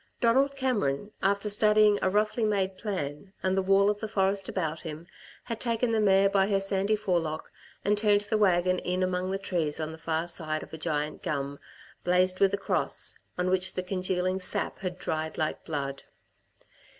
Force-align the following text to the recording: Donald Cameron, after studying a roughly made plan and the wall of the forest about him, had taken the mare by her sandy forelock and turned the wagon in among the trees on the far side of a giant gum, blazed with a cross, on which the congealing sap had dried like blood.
Donald 0.19 0.55
Cameron, 0.55 1.11
after 1.21 1.47
studying 1.47 1.99
a 2.01 2.09
roughly 2.09 2.43
made 2.43 2.75
plan 2.75 3.33
and 3.43 3.55
the 3.55 3.61
wall 3.61 3.87
of 3.87 3.99
the 3.99 4.07
forest 4.07 4.49
about 4.49 4.79
him, 4.79 5.05
had 5.43 5.59
taken 5.59 5.91
the 5.91 6.01
mare 6.01 6.27
by 6.27 6.47
her 6.47 6.59
sandy 6.59 6.95
forelock 6.95 7.51
and 7.85 7.95
turned 7.99 8.21
the 8.21 8.37
wagon 8.39 8.79
in 8.79 9.03
among 9.03 9.29
the 9.29 9.37
trees 9.37 9.79
on 9.79 9.91
the 9.91 9.99
far 9.99 10.27
side 10.27 10.63
of 10.63 10.73
a 10.73 10.77
giant 10.79 11.21
gum, 11.21 11.59
blazed 12.03 12.39
with 12.39 12.51
a 12.51 12.57
cross, 12.57 13.13
on 13.37 13.51
which 13.51 13.73
the 13.75 13.83
congealing 13.83 14.39
sap 14.39 14.79
had 14.79 14.97
dried 14.97 15.37
like 15.37 15.63
blood. 15.65 16.01